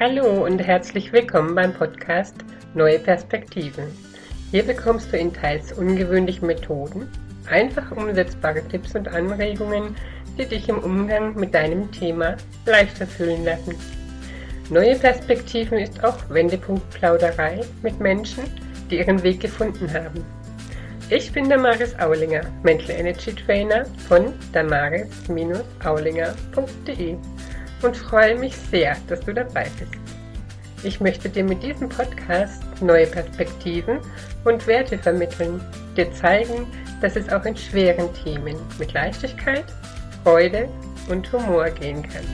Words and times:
Hallo 0.00 0.46
und 0.46 0.58
herzlich 0.60 1.12
willkommen 1.12 1.54
beim 1.54 1.74
Podcast 1.74 2.36
Neue 2.72 2.98
Perspektiven. 3.00 3.84
Hier 4.50 4.62
bekommst 4.62 5.12
du 5.12 5.18
in 5.18 5.30
teils 5.30 5.74
ungewöhnlichen 5.74 6.46
Methoden 6.46 7.06
einfach 7.50 7.92
umsetzbare 7.92 8.66
Tipps 8.66 8.94
und 8.94 9.08
Anregungen, 9.08 9.94
die 10.38 10.46
dich 10.46 10.70
im 10.70 10.78
Umgang 10.78 11.38
mit 11.38 11.52
deinem 11.52 11.92
Thema 11.92 12.38
leichter 12.64 13.06
fühlen 13.06 13.44
lassen. 13.44 13.74
Neue 14.70 14.96
Perspektiven 14.96 15.76
ist 15.76 16.02
auch 16.02 16.16
Wendepunkt-Plauderei 16.30 17.60
mit 17.82 18.00
Menschen, 18.00 18.44
die 18.90 19.00
ihren 19.00 19.22
Weg 19.22 19.40
gefunden 19.40 19.92
haben. 19.92 20.24
Ich 21.10 21.30
bin 21.30 21.50
Damaris 21.50 21.94
Aulinger, 21.98 22.46
Mental 22.62 22.96
Energy 22.96 23.34
Trainer 23.34 23.84
von 24.08 24.32
damaris-aulinger.de 24.54 27.18
und 27.82 27.96
freue 27.96 28.38
mich 28.38 28.56
sehr, 28.56 28.96
dass 29.08 29.20
du 29.20 29.32
dabei 29.32 29.66
bist. 29.78 29.99
Ich 30.82 30.98
möchte 30.98 31.28
dir 31.28 31.44
mit 31.44 31.62
diesem 31.62 31.90
Podcast 31.90 32.62
neue 32.80 33.06
Perspektiven 33.06 33.98
und 34.46 34.66
Werte 34.66 34.96
vermitteln, 34.96 35.60
dir 35.94 36.10
zeigen, 36.14 36.66
dass 37.02 37.16
es 37.16 37.28
auch 37.28 37.44
in 37.44 37.54
schweren 37.54 38.08
Themen 38.14 38.56
mit 38.78 38.94
Leichtigkeit, 38.94 39.66
Freude 40.24 40.70
und 41.10 41.30
Humor 41.32 41.68
gehen 41.68 42.02
kann. 42.02 42.24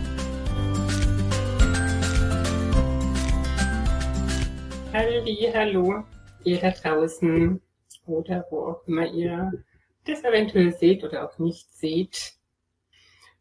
Halli, 4.92 5.50
hallo, 5.52 6.04
ihr 6.44 6.60
da 6.60 6.70
draußen 6.70 7.60
oder 8.06 8.46
wo 8.50 8.66
auch 8.68 8.86
immer 8.86 9.12
ihr 9.12 9.50
das 10.04 10.22
eventuell 10.22 10.72
seht 10.72 11.02
oder 11.02 11.28
auch 11.28 11.36
nicht 11.40 11.74
seht 11.74 12.34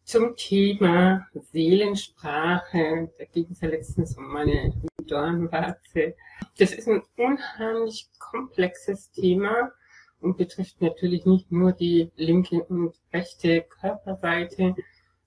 zum 0.04 0.35
Thema 0.35 1.27
Seelensprache. 1.52 3.12
Da 3.20 3.26
ging 3.26 3.46
es 3.51 3.62
ja 3.62 3.70
letztens 3.70 4.18
um 4.18 4.32
meine 4.34 4.74
Dornwarze. 5.05 6.15
Das 6.57 6.73
ist 6.73 6.87
ein 6.87 7.01
unheimlich 7.17 8.09
komplexes 8.20 9.11
Thema 9.11 9.71
und 10.20 10.37
betrifft 10.37 10.81
natürlich 10.81 11.25
nicht 11.25 11.51
nur 11.51 11.71
die 11.71 12.11
linke 12.15 12.63
und 12.63 12.95
rechte 13.13 13.63
Körperseite, 13.63 14.76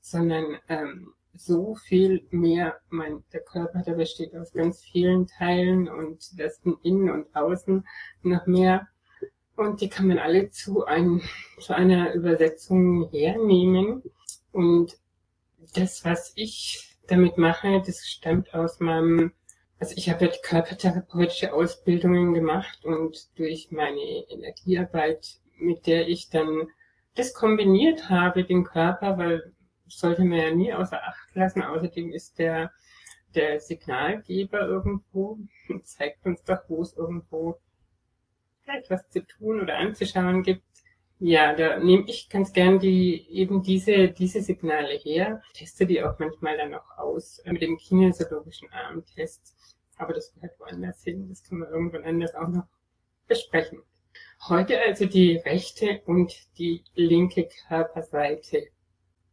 sondern 0.01 0.59
ähm, 0.69 1.15
so 1.35 1.75
viel 1.75 2.27
mehr. 2.31 2.81
Mein, 2.91 3.23
der 3.33 3.41
Körper, 3.41 3.83
der 3.83 3.95
besteht 3.95 4.35
aus 4.35 4.53
ganz 4.53 4.83
vielen 4.83 5.27
Teilen 5.27 5.89
und 5.89 6.39
das 6.39 6.61
sind 6.63 6.79
innen 6.83 7.11
und 7.11 7.35
außen 7.35 7.87
noch 8.23 8.47
mehr. 8.47 8.89
Und 9.57 9.81
die 9.81 9.89
kann 9.89 10.07
man 10.07 10.19
alle 10.19 10.51
zu, 10.51 10.85
ein, 10.85 11.21
zu 11.59 11.75
einer 11.75 12.15
Übersetzung 12.15 13.11
hernehmen. 13.11 14.03
Und 14.53 14.97
das, 15.75 16.05
was 16.05 16.33
ich 16.37 16.97
damit 17.09 17.39
mache, 17.39 17.83
das 17.85 18.07
stammt 18.07 18.55
aus 18.55 18.81
meinem, 18.81 19.33
also 19.81 19.95
ich 19.97 20.11
habe 20.11 20.29
die 20.29 20.41
körpertherapeutische 20.43 21.53
Ausbildungen 21.53 22.35
gemacht 22.35 22.85
und 22.85 23.39
durch 23.39 23.71
meine 23.71 24.01
Energiearbeit, 24.29 25.41
mit 25.57 25.87
der 25.87 26.09
ich 26.09 26.31
dann 26.31 26.69
das 27.15 27.35
kombiniert 27.35 28.09
habe, 28.09 28.45
den 28.45 28.65
Körper, 28.65 29.19
weil 29.19 29.53
sollte 29.87 30.25
man 30.25 30.39
ja 30.39 30.51
nie 30.51 30.73
außer 30.73 31.03
Acht 31.03 31.35
lassen. 31.35 31.63
Außerdem 31.63 32.13
ist 32.13 32.39
der, 32.39 32.73
der 33.35 33.61
Signalgeber 33.61 34.61
irgendwo 34.61 35.39
und 35.69 35.87
zeigt 35.87 36.27
uns 36.27 36.43
doch, 36.45 36.61
wo 36.69 36.83
es 36.83 36.97
irgendwo 36.97 37.59
etwas 38.67 39.09
zu 39.09 39.27
tun 39.27 39.61
oder 39.61 39.79
anzuschauen 39.79 40.43
gibt. 40.43 40.63
Ja, 41.21 41.53
da 41.55 41.79
nehme 41.79 42.05
ich 42.07 42.29
ganz 42.29 42.53
gern 42.53 42.79
die 42.79 43.29
eben 43.31 43.63
diese 43.63 44.09
diese 44.09 44.41
Signale 44.41 44.95
her, 44.95 45.43
teste 45.53 45.85
die 45.85 46.03
auch 46.03 46.19
manchmal 46.19 46.57
dann 46.57 46.75
auch 46.75 46.97
aus 46.97 47.43
mit 47.45 47.61
dem 47.61 47.77
kinesiologischen 47.77 48.71
Armtest. 48.71 49.58
Aber 49.99 50.15
das 50.15 50.33
gehört 50.33 50.59
woanders 50.59 51.03
hin. 51.03 51.29
Das 51.29 51.43
können 51.43 51.61
wir 51.61 51.71
irgendwann 51.71 52.05
anders 52.05 52.35
auch 52.35 52.49
noch 52.49 52.67
besprechen. 53.27 53.83
Heute 54.49 54.81
also 54.81 55.05
die 55.07 55.37
rechte 55.37 56.01
und 56.07 56.35
die 56.59 56.83
linke 56.95 57.49
Körperseite. 57.69 58.69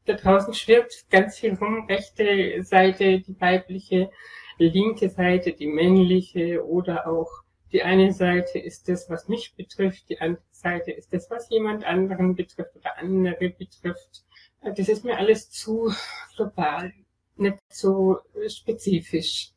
Da 0.06 0.14
draußen 0.14 0.54
schwirrt 0.54 1.06
ganz 1.10 1.40
viel 1.40 1.54
rum. 1.56 1.86
Rechte 1.88 2.64
Seite, 2.64 3.22
die 3.22 3.40
weibliche, 3.40 4.12
linke 4.58 5.10
Seite, 5.10 5.54
die 5.54 5.68
männliche 5.68 6.66
oder 6.66 7.08
auch 7.08 7.30
die 7.72 7.84
eine 7.84 8.14
Seite 8.14 8.60
ist 8.60 8.88
das, 8.88 9.10
was 9.10 9.28
mich 9.28 9.54
betrifft, 9.56 10.08
die 10.10 10.22
andere 10.22 10.44
Seite 10.52 10.92
ist 10.92 11.12
das, 11.12 11.30
was 11.30 11.50
jemand 11.50 11.84
anderen 11.84 12.36
betrifft 12.36 12.76
oder 12.76 12.98
andere 12.98 13.50
betrifft. 13.50 14.24
Das 14.64 14.88
ist 14.88 15.04
mir 15.04 15.18
alles 15.18 15.50
zu 15.50 15.92
global, 16.36 16.94
nicht 17.36 17.58
so 17.70 18.20
spezifisch. 18.48 19.52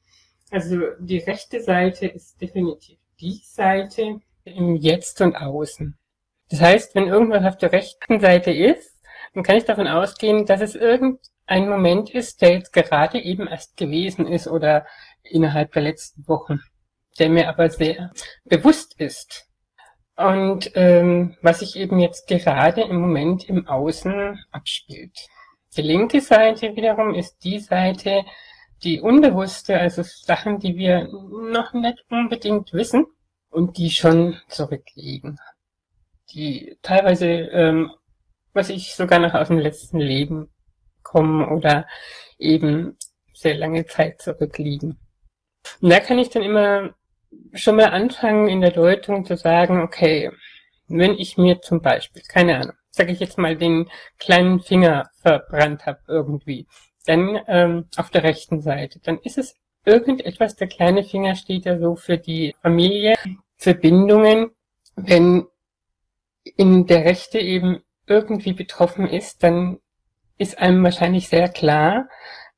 Also 0.50 0.80
die 0.98 1.18
rechte 1.18 1.62
Seite 1.62 2.06
ist 2.06 2.40
definitiv 2.40 2.98
die 3.20 3.40
Seite 3.44 4.20
im 4.44 4.76
Jetzt 4.76 5.20
und 5.20 5.36
Außen. 5.36 5.98
Das 6.50 6.60
heißt, 6.60 6.94
wenn 6.94 7.08
irgendwas 7.08 7.44
auf 7.44 7.58
der 7.58 7.72
rechten 7.72 8.20
Seite 8.20 8.50
ist, 8.50 9.02
dann 9.34 9.42
kann 9.42 9.56
ich 9.56 9.64
davon 9.64 9.86
ausgehen, 9.86 10.46
dass 10.46 10.60
es 10.60 10.74
irgendein 10.74 11.68
Moment 11.68 12.10
ist, 12.10 12.40
der 12.40 12.52
jetzt 12.52 12.72
gerade 12.72 13.20
eben 13.20 13.46
erst 13.46 13.76
gewesen 13.76 14.26
ist 14.26 14.48
oder 14.48 14.86
innerhalb 15.22 15.72
der 15.72 15.82
letzten 15.82 16.26
Wochen 16.26 16.60
der 17.18 17.28
mir 17.28 17.48
aber 17.48 17.70
sehr 17.70 18.12
bewusst 18.44 18.98
ist. 18.98 19.46
Und 20.16 20.72
ähm, 20.74 21.36
was 21.42 21.60
sich 21.60 21.76
eben 21.76 22.00
jetzt 22.00 22.26
gerade 22.26 22.82
im 22.82 23.00
Moment 23.00 23.48
im 23.48 23.68
Außen 23.68 24.38
abspielt. 24.50 25.28
Die 25.76 25.82
linke 25.82 26.20
Seite 26.20 26.74
wiederum 26.74 27.14
ist 27.14 27.44
die 27.44 27.60
Seite, 27.60 28.24
die 28.82 29.00
unbewusste, 29.00 29.78
also 29.78 30.02
Sachen, 30.02 30.60
die 30.60 30.76
wir 30.76 31.08
noch 31.08 31.72
nicht 31.72 32.04
unbedingt 32.10 32.72
wissen 32.72 33.06
und 33.50 33.76
die 33.78 33.90
schon 33.90 34.36
zurückliegen. 34.48 35.38
Die 36.30 36.76
teilweise, 36.82 37.26
ähm, 37.26 37.90
was 38.52 38.68
ich 38.68 38.94
sogar 38.94 39.18
noch 39.18 39.34
aus 39.34 39.48
dem 39.48 39.58
letzten 39.58 39.98
Leben 39.98 40.50
kommen 41.02 41.46
oder 41.48 41.86
eben 42.38 42.96
sehr 43.32 43.56
lange 43.56 43.86
Zeit 43.86 44.20
zurückliegen. 44.20 44.98
Und 45.80 45.90
da 45.90 46.00
kann 46.00 46.18
ich 46.18 46.30
dann 46.30 46.42
immer 46.42 46.94
schon 47.54 47.76
mal 47.76 47.90
anfangen 47.90 48.48
in 48.48 48.60
der 48.60 48.70
Deutung 48.70 49.24
zu 49.24 49.36
sagen, 49.36 49.80
okay, 49.82 50.30
wenn 50.86 51.12
ich 51.12 51.36
mir 51.36 51.60
zum 51.60 51.80
Beispiel, 51.80 52.22
keine 52.22 52.56
Ahnung, 52.56 52.76
sage 52.90 53.12
ich 53.12 53.20
jetzt 53.20 53.38
mal, 53.38 53.56
den 53.56 53.88
kleinen 54.18 54.60
Finger 54.60 55.10
verbrannt 55.20 55.86
habe 55.86 56.00
irgendwie, 56.08 56.66
dann 57.06 57.40
ähm, 57.46 57.86
auf 57.96 58.10
der 58.10 58.22
rechten 58.22 58.60
Seite, 58.60 59.00
dann 59.02 59.18
ist 59.18 59.38
es 59.38 59.54
irgendetwas, 59.84 60.56
der 60.56 60.68
kleine 60.68 61.04
Finger 61.04 61.34
steht 61.34 61.64
ja 61.64 61.78
so 61.78 61.96
für 61.96 62.18
die 62.18 62.54
Familie, 62.62 63.16
Verbindungen. 63.56 64.50
Wenn 64.96 65.46
in 66.56 66.86
der 66.86 67.04
Rechte 67.04 67.38
eben 67.38 67.82
irgendwie 68.06 68.52
betroffen 68.52 69.06
ist, 69.06 69.42
dann 69.42 69.78
ist 70.38 70.58
einem 70.58 70.82
wahrscheinlich 70.82 71.28
sehr 71.28 71.48
klar, 71.48 72.08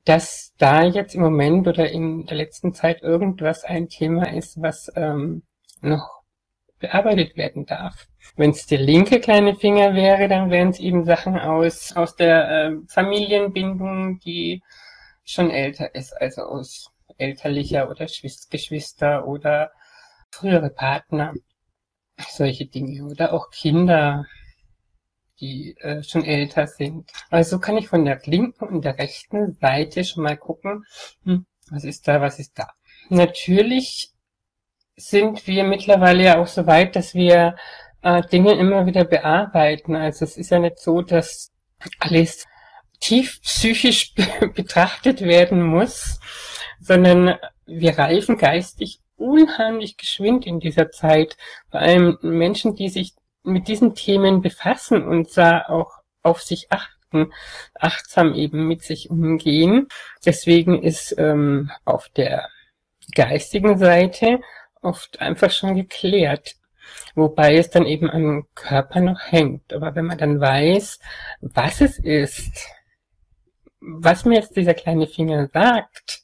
dass 0.05 0.55
da 0.59 0.83
jetzt 0.83 1.15
im 1.15 1.23
Moment 1.23 1.69
oder 1.69 1.91
in 1.91 2.27
der 2.27 2.37
letzten 2.37 2.73
Zeit 2.73 3.03
irgendwas 3.03 3.65
ein 3.65 3.89
Thema 3.89 4.33
ist, 4.33 4.61
was 4.61 4.91
ähm, 4.97 5.43
noch 5.81 6.20
bearbeitet 6.81 7.37
werden 7.37 7.67
darf. 7.67 8.09
Wenn 8.37 8.51
es 8.51 8.67
der 8.67 8.79
linke 8.79 9.21
kleine 9.21 9.55
Finger 9.55 9.95
wäre, 9.95 10.29
dann 10.29 10.51
wären 10.51 10.71
es 10.71 10.81
eben 10.81 11.05
Sachen 11.05 11.39
aus, 11.39 11.93
aus 11.95 12.17
der 12.17 12.51
äh, 12.51 12.77
Familienbindung, 12.89 14.19
die 14.21 14.63
schon 15.25 15.51
älter 15.51 15.95
ist, 15.95 16.13
also 16.21 16.43
aus 16.43 16.91
elterlicher 17.19 17.89
oder 17.89 18.07
Geschwister 18.07 19.27
oder 19.29 19.71
frühere 20.31 20.71
Partner, 20.71 21.35
solche 22.29 22.67
Dinge 22.67 23.05
oder 23.05 23.33
auch 23.33 23.51
Kinder, 23.51 24.25
die 25.39 25.77
äh, 25.79 26.03
schon 26.03 26.25
älter 26.25 26.67
sind. 26.67 27.11
Also 27.31 27.59
kann 27.59 27.77
ich 27.77 27.89
von 27.89 28.05
der 28.05 28.21
linken 28.25 28.65
und 28.65 28.85
der 28.85 28.99
rechten 28.99 29.53
Seite 29.55 30.05
schon 30.05 30.25
mal 30.25 30.37
gucken, 30.37 30.85
hm, 31.25 31.47
was 31.71 31.85
ist 31.85 32.09
da, 32.09 32.21
was 32.21 32.39
ist 32.39 32.59
da. 32.59 32.69
Natürlich 33.09 34.13
sind 35.01 35.47
wir 35.47 35.65
mittlerweile 35.65 36.25
ja 36.25 36.39
auch 36.39 36.47
so 36.47 36.67
weit, 36.67 36.97
dass 36.97 37.15
wir 37.15 37.57
äh, 38.03 38.23
Dinge 38.23 38.53
immer 38.53 38.87
wieder 38.87 39.05
bearbeiten. 39.05 39.97
Also 39.97 40.25
es 40.25 40.37
ist 40.37 40.51
ja 40.51 40.59
nicht 40.59 40.79
so, 40.79 41.03
dass 41.03 41.53
alles 41.99 42.47
tief 43.01 43.41
psychisch 43.43 44.15
betrachtet 44.55 45.23
werden 45.23 45.63
muss, 45.63 46.21
sondern 46.81 47.37
wir 47.67 47.99
reifen 47.99 48.37
geistig 48.37 49.01
unheimlich 49.17 49.97
geschwind 49.97 50.47
in 50.47 50.61
dieser 50.61 50.91
Zeit. 50.91 51.37
Vor 51.71 51.81
allem 51.81 52.19
Menschen, 52.23 52.75
die 52.75 52.89
sich 52.89 53.15
mit 53.43 53.69
diesen 53.69 53.95
Themen 53.95 54.43
befassen 54.43 55.03
und 55.03 55.37
da 55.37 55.65
auch 55.69 55.93
auf 56.23 56.43
sich 56.43 56.69
achten, 56.71 57.33
achtsam 57.75 58.35
eben 58.35 58.67
mit 58.67 58.83
sich 58.83 59.11
umgehen. 59.11 59.89
Deswegen 60.25 60.83
ist 60.83 61.15
ähm, 61.19 61.71
auf 61.85 62.09
der 62.11 62.49
geistigen 63.15 63.79
Seite 63.79 64.41
oft 64.83 65.21
einfach 65.21 65.51
schon 65.51 65.75
geklärt, 65.75 66.57
wobei 67.15 67.57
es 67.57 67.71
dann 67.71 67.87
eben 67.87 68.11
am 68.11 68.47
Körper 68.55 69.01
noch 69.01 69.21
hängt. 69.21 69.73
Aber 69.73 69.95
wenn 69.95 70.07
man 70.07 70.19
dann 70.19 70.41
weiß, 70.41 71.01
was 71.41 71.81
es 71.81 71.99
ist, 71.99 72.67
was 73.81 74.25
mir 74.25 74.37
jetzt 74.37 74.57
dieser 74.57 74.75
kleine 74.75 75.07
Finger 75.07 75.49
sagt, 75.49 76.21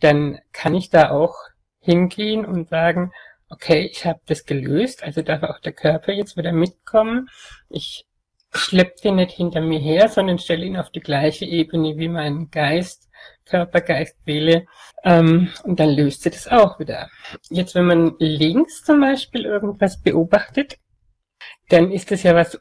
dann 0.00 0.38
kann 0.52 0.74
ich 0.74 0.90
da 0.90 1.10
auch 1.10 1.36
hingehen 1.80 2.44
und 2.44 2.68
sagen, 2.68 3.12
okay, 3.48 3.88
ich 3.90 4.04
habe 4.04 4.20
das 4.26 4.44
gelöst, 4.44 5.02
also 5.02 5.22
darf 5.22 5.42
auch 5.42 5.60
der 5.60 5.72
Körper 5.72 6.12
jetzt 6.12 6.36
wieder 6.36 6.52
mitkommen. 6.52 7.28
Ich 7.68 8.06
schleppe 8.52 9.00
den 9.02 9.16
nicht 9.16 9.32
hinter 9.32 9.60
mir 9.60 9.78
her, 9.78 10.08
sondern 10.08 10.38
stelle 10.38 10.64
ihn 10.64 10.76
auf 10.76 10.90
die 10.90 11.00
gleiche 11.00 11.44
Ebene 11.44 11.96
wie 11.96 12.08
mein 12.08 12.50
Geist, 12.50 13.03
Körper. 13.46 13.82
Ähm, 15.04 15.50
und 15.64 15.80
dann 15.80 15.90
löst 15.90 16.22
sie 16.22 16.30
das 16.30 16.48
auch 16.48 16.78
wieder. 16.78 17.10
Jetzt, 17.50 17.74
wenn 17.74 17.86
man 17.86 18.16
links 18.18 18.82
zum 18.82 19.00
Beispiel 19.00 19.44
irgendwas 19.44 20.00
beobachtet, 20.00 20.78
dann 21.68 21.92
ist 21.92 22.10
das 22.10 22.22
ja 22.22 22.34
was 22.34 22.60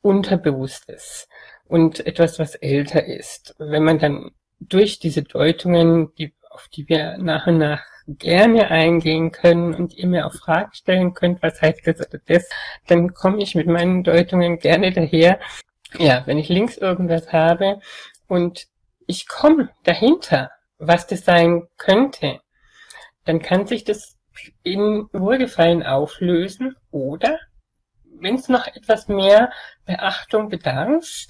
Unterbewusstes 0.00 1.28
und 1.66 2.06
etwas, 2.06 2.38
was 2.38 2.54
älter 2.54 3.04
ist. 3.04 3.54
Wenn 3.58 3.84
man 3.84 3.98
dann 3.98 4.30
durch 4.60 4.98
diese 4.98 5.22
Deutungen, 5.22 6.14
die, 6.16 6.34
auf 6.50 6.68
die 6.68 6.88
wir 6.88 7.16
nach 7.18 7.46
und 7.46 7.58
nach 7.58 7.82
gerne 8.06 8.70
eingehen 8.70 9.32
können 9.32 9.74
und 9.74 9.94
ihr 9.94 10.06
mir 10.06 10.26
auch 10.26 10.34
Fragen 10.34 10.72
stellen 10.74 11.14
könnt, 11.14 11.42
was 11.42 11.60
heißt 11.62 11.86
das 11.86 12.06
oder 12.06 12.20
das, 12.26 12.48
dann 12.86 13.14
komme 13.14 13.42
ich 13.42 13.54
mit 13.54 13.66
meinen 13.66 14.04
Deutungen 14.04 14.58
gerne 14.58 14.92
daher. 14.92 15.40
Ja, 15.98 16.22
wenn 16.26 16.38
ich 16.38 16.48
links 16.48 16.76
irgendwas 16.76 17.32
habe 17.32 17.80
und 18.26 18.66
ich 19.06 19.28
komme 19.28 19.70
dahinter, 19.84 20.50
was 20.78 21.06
das 21.06 21.24
sein 21.24 21.68
könnte, 21.76 22.40
dann 23.24 23.40
kann 23.40 23.66
sich 23.66 23.84
das 23.84 24.18
in 24.62 25.08
Wohlgefallen 25.12 25.82
auflösen 25.82 26.76
oder 26.90 27.38
wenn 28.04 28.36
es 28.36 28.48
noch 28.48 28.66
etwas 28.66 29.08
mehr 29.08 29.50
Beachtung 29.84 30.48
bedarf, 30.48 31.26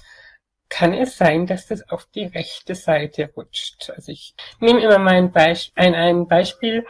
kann 0.69 0.93
es 0.93 1.17
sein, 1.17 1.45
dass 1.45 1.67
das 1.67 1.87
auf 1.89 2.05
die 2.13 2.25
rechte 2.25 2.75
Seite 2.75 3.31
rutscht. 3.35 3.89
Also 3.91 4.11
ich 4.11 4.33
nehme 4.59 4.81
immer 4.81 4.97
mal 4.97 5.13
ein, 5.13 5.31
Beisp 5.31 5.71
ein, 5.75 5.93
ein 5.93 6.27
Beispiel 6.27 6.85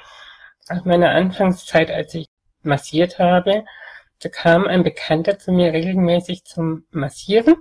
aus 0.69 0.85
meiner 0.85 1.11
Anfangszeit, 1.11 1.91
als 1.91 2.13
ich 2.13 2.27
massiert 2.61 3.19
habe. 3.19 3.65
Da 4.19 4.29
kam 4.29 4.65
ein 4.65 4.83
Bekannter 4.83 5.37
zu 5.37 5.51
mir 5.51 5.73
regelmäßig 5.73 6.45
zum 6.45 6.85
Massieren 6.91 7.55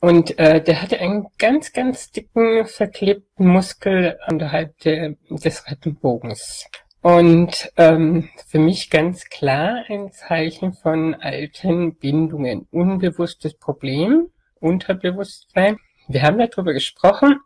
und 0.00 0.38
äh, 0.38 0.62
der 0.62 0.80
hatte 0.80 0.98
einen 0.98 1.26
ganz, 1.38 1.72
ganz 1.72 2.10
dicken, 2.10 2.66
verklebten 2.66 3.46
Muskel 3.46 4.18
unterhalb 4.28 4.78
der, 4.78 5.16
des 5.28 5.70
Rettenbogens. 5.70 6.66
Und 7.02 7.72
ähm, 7.76 8.28
für 8.46 8.58
mich 8.58 8.90
ganz 8.90 9.26
klar 9.26 9.84
ein 9.88 10.12
Zeichen 10.12 10.72
von 10.72 11.14
alten 11.14 11.96
Bindungen. 11.96 12.66
Unbewusstes 12.70 13.56
Problem, 13.58 14.28
Unterbewusstsein. 14.58 15.78
Wir 16.08 16.22
haben 16.22 16.38
darüber 16.38 16.72
gesprochen, 16.72 17.38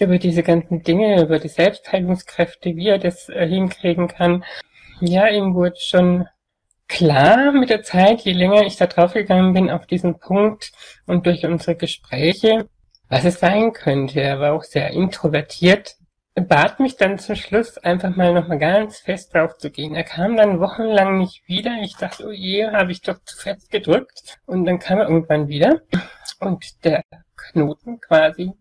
über 0.00 0.18
diese 0.18 0.42
ganzen 0.42 0.82
Dinge, 0.82 1.22
über 1.22 1.38
die 1.38 1.48
Selbstheilungskräfte, 1.48 2.76
wie 2.76 2.88
er 2.88 2.98
das 2.98 3.28
äh, 3.28 3.46
hinkriegen 3.46 4.08
kann. 4.08 4.44
Ja, 5.00 5.28
ihm 5.28 5.54
wurde 5.54 5.76
schon 5.78 6.26
klar 6.88 7.52
mit 7.52 7.70
der 7.70 7.82
Zeit, 7.82 8.22
je 8.22 8.32
länger 8.32 8.62
ich 8.62 8.76
da 8.76 8.86
drauf 8.86 9.14
gegangen 9.14 9.52
bin 9.52 9.70
auf 9.70 9.86
diesen 9.86 10.18
Punkt 10.18 10.72
und 11.06 11.26
durch 11.26 11.44
unsere 11.44 11.76
Gespräche, 11.76 12.68
was 13.08 13.24
es 13.24 13.40
sein 13.40 13.72
könnte. 13.72 14.20
Er 14.20 14.40
war 14.40 14.52
auch 14.52 14.64
sehr 14.64 14.90
introvertiert, 14.90 15.96
bat 16.34 16.80
mich 16.80 16.96
dann 16.96 17.18
zum 17.18 17.36
Schluss 17.36 17.78
einfach 17.78 18.16
mal 18.16 18.34
nochmal 18.34 18.58
ganz 18.58 18.98
fest 18.98 19.34
drauf 19.34 19.56
zu 19.56 19.70
gehen. 19.70 19.94
Er 19.94 20.04
kam 20.04 20.36
dann 20.36 20.60
wochenlang 20.60 21.18
nicht 21.18 21.46
wieder. 21.46 21.78
Ich 21.82 21.96
dachte, 21.96 22.26
oh 22.26 22.32
je, 22.32 22.66
habe 22.66 22.92
ich 22.92 23.02
doch 23.02 23.22
zu 23.24 23.36
fest 23.36 23.70
gedrückt. 23.70 24.38
Und 24.46 24.64
dann 24.64 24.78
kam 24.78 24.98
er 24.98 25.08
irgendwann 25.08 25.48
wieder 25.48 25.80
und 26.40 26.84
der 26.84 27.04
Knoten 27.36 28.00
quasi 28.00 28.52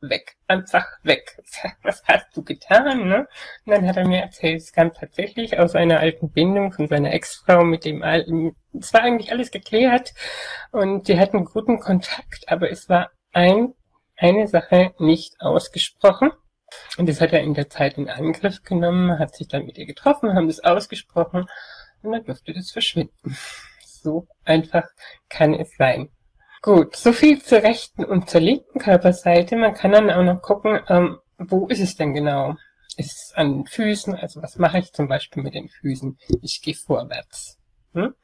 weg, 0.00 0.36
einfach 0.46 0.86
weg. 1.02 1.36
Was 1.82 2.02
hast 2.04 2.36
du 2.36 2.42
getan, 2.42 3.08
ne? 3.08 3.28
Und 3.64 3.72
dann 3.72 3.86
hat 3.86 3.96
er 3.96 4.06
mir 4.06 4.20
erzählt, 4.20 4.60
es 4.60 4.72
kam 4.72 4.92
tatsächlich 4.92 5.58
aus 5.58 5.74
einer 5.74 6.00
alten 6.00 6.30
Bindung 6.30 6.72
von 6.72 6.88
seiner 6.88 7.12
Ex-Frau 7.12 7.64
mit 7.64 7.84
dem 7.84 8.02
alten, 8.02 8.56
es 8.78 8.92
war 8.94 9.02
eigentlich 9.02 9.32
alles 9.32 9.50
geklärt 9.50 10.14
und 10.72 11.08
die 11.08 11.18
hatten 11.18 11.44
guten 11.44 11.80
Kontakt, 11.80 12.44
aber 12.48 12.70
es 12.70 12.88
war 12.88 13.10
ein, 13.32 13.74
eine 14.16 14.46
Sache 14.46 14.94
nicht 14.98 15.40
ausgesprochen. 15.40 16.30
Und 16.98 17.08
das 17.08 17.20
hat 17.20 17.32
er 17.32 17.40
in 17.40 17.54
der 17.54 17.70
Zeit 17.70 17.96
in 17.96 18.10
Angriff 18.10 18.62
genommen, 18.62 19.18
hat 19.18 19.34
sich 19.34 19.48
dann 19.48 19.64
mit 19.64 19.78
ihr 19.78 19.86
getroffen, 19.86 20.34
haben 20.34 20.48
das 20.48 20.60
ausgesprochen 20.60 21.46
und 22.02 22.12
dann 22.12 22.24
durfte 22.24 22.52
das 22.52 22.70
verschwinden. 22.70 23.36
So 23.84 24.28
einfach 24.44 24.84
kann 25.28 25.54
es 25.54 25.74
sein. 25.76 26.10
Gut, 26.60 26.96
so 26.96 27.12
viel 27.12 27.40
zur 27.42 27.62
rechten 27.62 28.04
und 28.04 28.28
zur 28.28 28.40
linken 28.40 28.80
Körperseite. 28.80 29.56
Man 29.56 29.74
kann 29.74 29.92
dann 29.92 30.10
auch 30.10 30.24
noch 30.24 30.42
gucken, 30.42 30.80
ähm, 30.88 31.18
wo 31.38 31.68
ist 31.68 31.80
es 31.80 31.94
denn 31.94 32.14
genau? 32.14 32.56
Ist 32.96 33.12
es 33.12 33.32
an 33.34 33.52
den 33.52 33.66
Füßen? 33.66 34.14
Also 34.16 34.42
was 34.42 34.58
mache 34.58 34.78
ich 34.78 34.92
zum 34.92 35.06
Beispiel 35.06 35.42
mit 35.42 35.54
den 35.54 35.68
Füßen? 35.68 36.18
Ich 36.42 36.60
gehe 36.62 36.74
vorwärts. 36.74 37.58
Hm? 37.94 38.14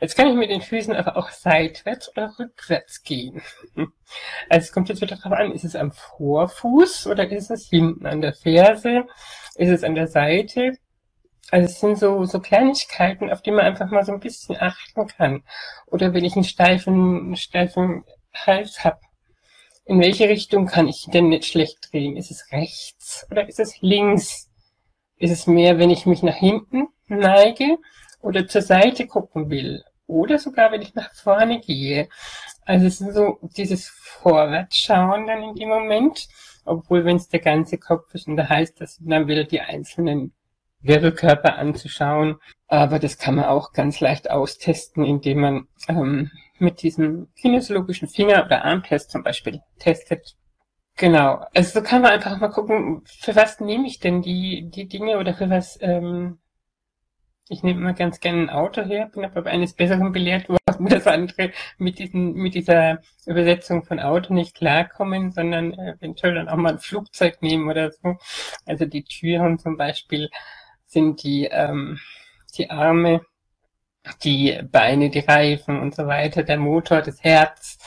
Jetzt 0.00 0.16
kann 0.16 0.28
ich 0.28 0.34
mit 0.34 0.50
den 0.50 0.60
Füßen 0.60 0.94
aber 0.94 1.16
auch 1.16 1.30
seitwärts 1.30 2.10
oder 2.10 2.34
rückwärts 2.38 3.02
gehen. 3.02 3.42
Also 4.50 4.66
es 4.66 4.72
kommt 4.72 4.90
jetzt 4.90 5.00
wieder 5.00 5.16
darauf 5.16 5.32
an, 5.32 5.52
ist 5.52 5.64
es 5.64 5.74
am 5.74 5.90
Vorfuß 5.90 7.06
oder 7.06 7.26
ist 7.30 7.50
es 7.50 7.70
hinten 7.70 8.04
an 8.04 8.20
der 8.20 8.34
Ferse? 8.34 9.06
Ist 9.54 9.70
es 9.70 9.84
an 9.84 9.94
der 9.94 10.06
Seite? 10.06 10.76
Also 11.50 11.66
es 11.66 11.80
sind 11.80 11.98
so, 11.98 12.24
so 12.24 12.40
Kleinigkeiten, 12.40 13.30
auf 13.30 13.42
die 13.42 13.50
man 13.50 13.66
einfach 13.66 13.90
mal 13.90 14.04
so 14.04 14.12
ein 14.12 14.20
bisschen 14.20 14.56
achten 14.58 15.06
kann. 15.06 15.42
Oder 15.86 16.14
wenn 16.14 16.24
ich 16.24 16.34
einen 16.34 16.44
steifen, 16.44 17.36
steifen 17.36 18.04
Hals 18.34 18.84
hab, 18.84 19.00
in 19.84 20.00
welche 20.00 20.28
Richtung 20.28 20.66
kann 20.66 20.88
ich 20.88 21.06
denn 21.12 21.28
nicht 21.28 21.44
schlecht 21.44 21.92
drehen? 21.92 22.16
Ist 22.16 22.30
es 22.30 22.52
rechts 22.52 23.26
oder 23.30 23.48
ist 23.48 23.60
es 23.60 23.80
links? 23.80 24.48
Ist 25.16 25.32
es 25.32 25.46
mehr, 25.46 25.78
wenn 25.78 25.90
ich 25.90 26.06
mich 26.06 26.22
nach 26.22 26.36
hinten 26.36 26.88
neige 27.08 27.78
oder 28.20 28.46
zur 28.46 28.62
Seite 28.62 29.06
gucken 29.06 29.50
will? 29.50 29.84
Oder 30.06 30.38
sogar, 30.38 30.72
wenn 30.72 30.82
ich 30.82 30.94
nach 30.94 31.12
vorne 31.14 31.60
gehe. 31.60 32.08
Also 32.64 32.86
es 32.86 33.00
ist 33.00 33.14
so 33.14 33.38
dieses 33.56 33.88
Vorwärtsschauen 33.88 35.26
dann 35.26 35.42
in 35.42 35.54
dem 35.54 35.68
Moment. 35.68 36.28
Obwohl, 36.64 37.04
wenn 37.04 37.16
es 37.16 37.28
der 37.28 37.40
ganze 37.40 37.78
Kopf 37.78 38.14
ist 38.14 38.28
und 38.28 38.36
da 38.36 38.48
heißt 38.48 38.80
das 38.80 38.98
dann 39.00 39.26
wieder 39.26 39.44
die 39.44 39.60
einzelnen 39.60 40.32
Wirbelkörper 40.82 41.56
anzuschauen. 41.56 42.36
Aber 42.68 42.98
das 42.98 43.18
kann 43.18 43.36
man 43.36 43.46
auch 43.46 43.72
ganz 43.72 44.00
leicht 44.00 44.30
austesten, 44.30 45.04
indem 45.04 45.40
man 45.40 45.68
ähm, 45.88 46.30
mit 46.58 46.82
diesem 46.82 47.28
kinesiologischen 47.40 48.08
Finger- 48.08 48.44
oder 48.44 48.64
Armtest 48.64 49.10
zum 49.10 49.22
Beispiel 49.22 49.60
testet. 49.78 50.36
Genau. 50.96 51.44
Also 51.54 51.80
so 51.80 51.82
kann 51.84 52.02
man 52.02 52.12
einfach 52.12 52.38
mal 52.38 52.48
gucken, 52.48 53.02
für 53.04 53.34
was 53.34 53.60
nehme 53.60 53.86
ich 53.86 53.98
denn 53.98 54.22
die, 54.22 54.70
die 54.70 54.88
Dinge 54.88 55.18
oder 55.18 55.34
für 55.34 55.50
was, 55.50 55.78
ähm, 55.80 56.38
ich 57.48 57.62
nehme 57.62 57.80
immer 57.80 57.92
ganz 57.92 58.20
gerne 58.20 58.42
ein 58.42 58.50
Auto 58.50 58.82
her, 58.82 59.10
bin 59.12 59.24
aber 59.24 59.46
eines 59.50 59.74
Besseren 59.74 60.12
belehrt 60.12 60.48
worden, 60.48 60.86
dass 60.88 61.06
andere 61.06 61.52
mit 61.78 61.98
diesen, 61.98 62.34
mit 62.34 62.54
dieser 62.54 63.00
Übersetzung 63.26 63.84
von 63.84 64.00
Auto 64.00 64.32
nicht 64.34 64.54
klarkommen, 64.54 65.32
sondern 65.32 65.72
eventuell 65.74 66.34
dann 66.34 66.48
auch 66.48 66.56
mal 66.56 66.74
ein 66.74 66.78
Flugzeug 66.78 67.42
nehmen 67.42 67.68
oder 67.68 67.90
so. 67.90 68.16
Also 68.66 68.84
die 68.86 69.04
Türen 69.04 69.58
zum 69.58 69.76
Beispiel 69.76 70.30
sind 70.92 71.22
die, 71.22 71.46
ähm, 71.50 71.98
die 72.56 72.70
Arme, 72.70 73.22
die 74.22 74.60
Beine, 74.70 75.10
die 75.10 75.20
Reifen 75.20 75.80
und 75.80 75.94
so 75.94 76.06
weiter, 76.06 76.42
der 76.42 76.58
Motor, 76.58 77.02
das 77.02 77.22
Herz, 77.22 77.78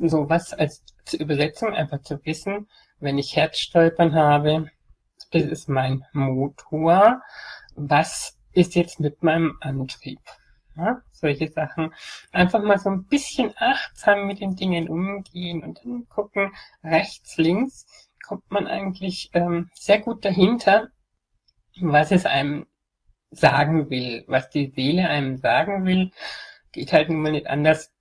sowas 0.00 0.54
als 0.54 0.82
zur 1.04 1.20
Übersetzung 1.20 1.74
einfach 1.74 2.00
zu 2.02 2.24
wissen, 2.24 2.68
wenn 3.00 3.18
ich 3.18 3.36
Herzstolpern 3.36 4.14
habe, 4.14 4.70
das 5.30 5.42
ist 5.42 5.68
mein 5.68 6.04
Motor, 6.12 7.20
was 7.74 8.38
ist 8.52 8.74
jetzt 8.74 9.00
mit 9.00 9.22
meinem 9.22 9.58
Antrieb? 9.60 10.20
Ja, 10.76 11.02
solche 11.12 11.48
Sachen. 11.48 11.92
Einfach 12.32 12.62
mal 12.62 12.78
so 12.78 12.90
ein 12.90 13.04
bisschen 13.04 13.52
achtsam 13.56 14.26
mit 14.26 14.40
den 14.40 14.56
Dingen 14.56 14.88
umgehen 14.88 15.62
und 15.62 15.80
dann 15.84 16.08
gucken, 16.08 16.52
rechts, 16.82 17.36
links, 17.36 17.86
kommt 18.26 18.50
man 18.50 18.66
eigentlich 18.66 19.30
ähm, 19.34 19.70
sehr 19.74 20.00
gut 20.00 20.24
dahinter, 20.24 20.88
was 21.80 22.10
es 22.12 22.26
einem 22.26 22.66
sagen 23.30 23.90
will, 23.90 24.24
was 24.26 24.50
die 24.50 24.72
Seele 24.74 25.08
einem 25.08 25.36
sagen 25.38 25.84
will, 25.84 26.10
geht 26.72 26.92
halt 26.92 27.08
nun 27.08 27.22
mal 27.22 27.32
nicht 27.32 27.46
anders. 27.46 27.92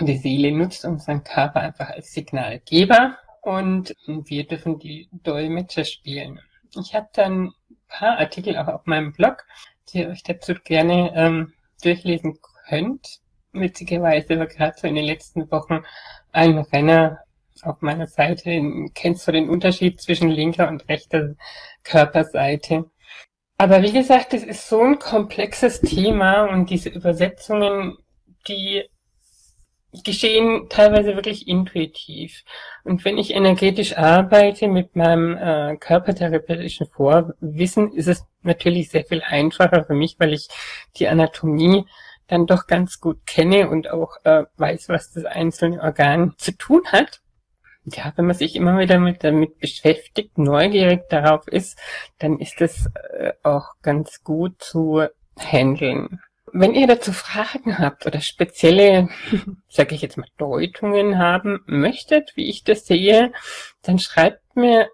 Die 0.00 0.16
Seele 0.16 0.52
nutzt 0.52 0.84
unseren 0.84 1.24
Körper 1.24 1.60
einfach 1.60 1.90
als 1.90 2.12
Signalgeber 2.12 3.16
und 3.42 3.94
wir 4.06 4.46
dürfen 4.46 4.78
die 4.78 5.08
Dolmetscher 5.12 5.84
spielen. 5.84 6.40
Ich 6.76 6.94
habe 6.94 7.08
dann 7.12 7.52
ein 7.70 7.76
paar 7.88 8.18
Artikel 8.18 8.56
auch 8.56 8.66
auf 8.66 8.86
meinem 8.86 9.12
Blog, 9.12 9.44
die 9.88 10.00
ihr 10.00 10.08
euch 10.08 10.22
dazu 10.22 10.54
gerne 10.54 11.12
ähm, 11.14 11.52
durchlesen 11.82 12.38
könnt. 12.68 13.20
Witzigerweise 13.52 14.38
war 14.38 14.46
gerade 14.46 14.76
so 14.76 14.88
in 14.88 14.96
den 14.96 15.04
letzten 15.04 15.48
Wochen 15.52 15.84
ein 16.32 16.58
Renner 16.58 17.20
auf 17.62 17.80
meiner 17.82 18.08
Seite. 18.08 18.60
Kennst 18.94 19.28
du 19.28 19.32
den 19.32 19.48
Unterschied 19.48 20.00
zwischen 20.00 20.28
linker 20.28 20.68
und 20.68 20.88
rechter 20.88 21.36
Körperseite? 21.84 22.90
Aber 23.56 23.82
wie 23.82 23.92
gesagt, 23.92 24.34
es 24.34 24.42
ist 24.42 24.68
so 24.68 24.80
ein 24.80 24.98
komplexes 24.98 25.80
Thema 25.80 26.44
und 26.44 26.70
diese 26.70 26.88
Übersetzungen, 26.88 27.96
die 28.48 28.84
geschehen 30.02 30.66
teilweise 30.68 31.14
wirklich 31.14 31.46
intuitiv. 31.46 32.42
Und 32.82 33.04
wenn 33.04 33.16
ich 33.16 33.32
energetisch 33.32 33.96
arbeite 33.96 34.66
mit 34.66 34.96
meinem 34.96 35.36
äh, 35.36 35.76
körpertherapeutischen 35.76 36.88
Vorwissen, 36.88 37.92
ist 37.92 38.08
es 38.08 38.24
natürlich 38.42 38.90
sehr 38.90 39.04
viel 39.04 39.22
einfacher 39.22 39.84
für 39.84 39.94
mich, 39.94 40.16
weil 40.18 40.32
ich 40.32 40.48
die 40.96 41.06
Anatomie 41.06 41.86
dann 42.26 42.46
doch 42.46 42.66
ganz 42.66 43.00
gut 43.00 43.24
kenne 43.26 43.68
und 43.68 43.88
auch 43.88 44.16
äh, 44.24 44.44
weiß, 44.56 44.88
was 44.88 45.12
das 45.12 45.26
einzelne 45.26 45.80
Organ 45.80 46.34
zu 46.38 46.56
tun 46.56 46.82
hat. 46.86 47.20
Ja, 47.86 48.12
wenn 48.16 48.26
man 48.26 48.36
sich 48.36 48.56
immer 48.56 48.78
wieder 48.78 48.98
mit, 48.98 49.22
damit 49.24 49.58
beschäftigt, 49.58 50.38
neugierig 50.38 51.08
darauf 51.10 51.46
ist, 51.48 51.78
dann 52.18 52.38
ist 52.38 52.60
es 52.60 52.86
äh, 53.12 53.32
auch 53.42 53.74
ganz 53.82 54.22
gut 54.22 54.62
zu 54.62 55.02
handeln. 55.38 56.20
Wenn 56.52 56.74
ihr 56.74 56.86
dazu 56.86 57.12
Fragen 57.12 57.78
habt 57.78 58.06
oder 58.06 58.20
spezielle, 58.20 59.08
sage 59.68 59.94
ich 59.94 60.02
jetzt 60.02 60.16
mal, 60.16 60.28
Deutungen 60.38 61.18
haben 61.18 61.60
möchtet, 61.66 62.32
wie 62.36 62.48
ich 62.48 62.64
das 62.64 62.86
sehe, 62.86 63.32
dann 63.82 63.98
schreibt 63.98 64.56
mir 64.56 64.88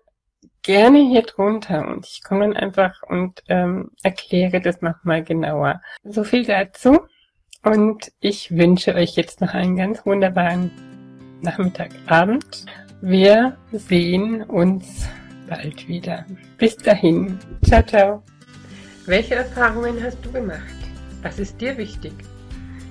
gerne 0.62 0.98
hier 0.98 1.22
drunter 1.22 1.86
und 1.86 2.06
ich 2.06 2.22
komme 2.24 2.40
dann 2.40 2.56
einfach 2.56 3.02
und 3.08 3.42
ähm, 3.48 3.90
erkläre 4.02 4.60
das 4.60 4.82
nochmal 4.82 5.22
genauer. 5.22 5.80
So 6.02 6.24
viel 6.24 6.44
dazu 6.44 7.00
und 7.62 8.10
ich 8.20 8.56
wünsche 8.56 8.94
euch 8.94 9.16
jetzt 9.16 9.40
noch 9.40 9.54
einen 9.54 9.76
ganz 9.76 10.04
wunderbaren 10.04 10.70
Nachmittag, 11.42 11.90
Abend. 12.06 12.66
Wir 13.00 13.56
sehen 13.72 14.42
uns 14.42 15.08
bald 15.48 15.88
wieder. 15.88 16.26
Bis 16.58 16.76
dahin. 16.76 17.38
Ciao, 17.64 17.82
ciao. 17.82 18.22
Welche 19.06 19.36
Erfahrungen 19.36 20.02
hast 20.02 20.18
du 20.22 20.30
gemacht? 20.30 20.60
Was 21.22 21.38
ist 21.38 21.58
dir 21.58 21.78
wichtig? 21.78 22.12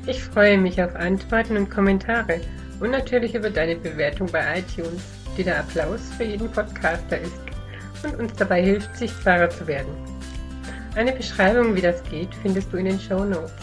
Ich 0.07 0.23
freue 0.23 0.57
mich 0.57 0.81
auf 0.81 0.95
Antworten 0.95 1.57
und 1.57 1.69
Kommentare 1.69 2.41
und 2.79 2.89
natürlich 2.89 3.35
über 3.35 3.51
deine 3.51 3.75
Bewertung 3.75 4.27
bei 4.31 4.59
iTunes, 4.59 5.03
die 5.37 5.43
der 5.43 5.59
Applaus 5.59 6.01
für 6.17 6.23
jeden 6.23 6.49
Podcaster 6.49 7.19
ist 7.19 7.39
und 8.03 8.15
uns 8.15 8.33
dabei 8.33 8.63
hilft, 8.63 8.97
sichtbarer 8.97 9.49
zu 9.51 9.67
werden. 9.67 9.93
Eine 10.95 11.11
Beschreibung, 11.11 11.75
wie 11.75 11.81
das 11.81 12.01
geht, 12.09 12.33
findest 12.41 12.73
du 12.73 12.77
in 12.77 12.85
den 12.85 12.99
Show 12.99 13.23
Notes. 13.23 13.53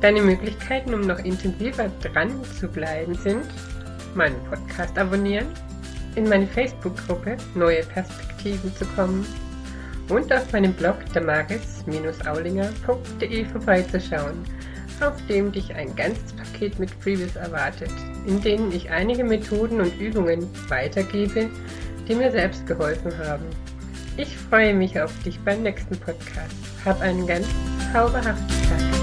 Deine 0.00 0.22
Möglichkeiten, 0.22 0.94
um 0.94 1.02
noch 1.02 1.18
intensiver 1.18 1.90
dran 2.02 2.42
zu 2.58 2.68
bleiben, 2.68 3.14
sind 3.14 3.44
meinen 4.14 4.42
Podcast 4.44 4.98
abonnieren, 4.98 5.46
in 6.14 6.28
meine 6.28 6.46
Facebook-Gruppe 6.46 7.38
Neue 7.54 7.82
Perspektiven 7.84 8.74
zu 8.76 8.84
kommen 8.96 9.26
und 10.08 10.32
auf 10.32 10.50
meinem 10.52 10.72
Blog 10.74 10.96
damaris-aulinger.de 11.14 13.44
vorbeizuschauen, 13.46 14.44
auf 15.00 15.14
dem 15.28 15.50
dich 15.52 15.74
ein 15.74 15.96
ganzes 15.96 16.32
Paket 16.32 16.78
mit 16.78 16.90
Freebies 16.90 17.36
erwartet, 17.36 17.90
in 18.26 18.38
denen 18.40 18.72
ich 18.72 18.90
einige 18.90 19.24
Methoden 19.24 19.80
und 19.80 19.98
Übungen 19.98 20.46
weitergebe, 20.68 21.48
die 22.08 22.14
mir 22.14 22.30
selbst 22.30 22.66
geholfen 22.66 23.16
haben. 23.18 23.46
Ich 24.16 24.36
freue 24.36 24.74
mich 24.74 25.00
auf 25.00 25.12
dich 25.22 25.40
beim 25.40 25.62
nächsten 25.62 25.98
Podcast. 25.98 26.54
Hab 26.84 27.00
einen 27.00 27.26
ganz 27.26 27.46
zauberhaften 27.92 28.68
Tag. 28.68 29.01